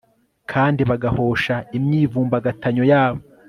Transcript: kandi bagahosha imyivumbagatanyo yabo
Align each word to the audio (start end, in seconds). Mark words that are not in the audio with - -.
kandi 0.51 0.81
bagahosha 0.89 1.55
imyivumbagatanyo 1.77 2.83
yabo 2.91 3.21